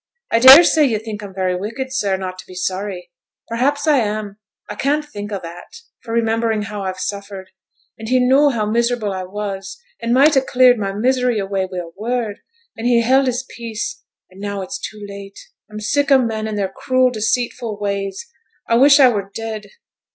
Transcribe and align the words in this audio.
'I 0.31 0.39
dare 0.39 0.63
say 0.63 0.83
you 0.83 0.97
think 0.97 1.21
I'm 1.21 1.31
very 1.31 1.55
wicked, 1.55 1.93
sir, 1.93 2.17
not 2.17 2.39
to 2.39 2.47
be 2.47 2.55
sorry. 2.55 3.11
Perhaps 3.47 3.85
I 3.85 3.97
am. 3.97 4.39
I 4.67 4.73
can't 4.73 5.05
think 5.05 5.31
o' 5.31 5.39
that 5.43 5.81
for 6.01 6.11
remembering 6.11 6.63
how 6.63 6.81
I've 6.81 6.97
suffered; 6.99 7.51
and 7.99 8.09
he 8.09 8.19
knew 8.19 8.49
how 8.49 8.65
miserable 8.65 9.13
I 9.13 9.25
was, 9.25 9.79
and 10.01 10.11
might 10.11 10.33
ha' 10.33 10.43
cleared 10.43 10.79
my 10.79 10.91
misery 10.91 11.37
away 11.37 11.67
wi' 11.71 11.77
a 11.77 11.91
word; 11.95 12.39
and 12.75 12.87
he 12.87 13.01
held 13.03 13.27
his 13.27 13.45
peace, 13.55 14.01
and 14.31 14.41
now 14.41 14.63
it's 14.63 14.79
too 14.79 15.05
late! 15.07 15.37
I'm 15.69 15.79
sick 15.79 16.09
o' 16.09 16.17
men 16.17 16.47
and 16.47 16.57
their 16.57 16.73
cruel, 16.75 17.11
deceitful 17.11 17.77
ways. 17.79 18.25
I 18.67 18.77
wish 18.77 18.99
I 18.99 19.07
were 19.07 19.29
dead.' 19.35 19.69